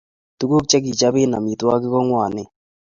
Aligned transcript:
tuguk 0.39 0.63
che 0.69 0.77
kichobe 0.85 1.21
amitwokik 1.37 1.91
ko 1.93 1.99
ngwanen 2.05 2.49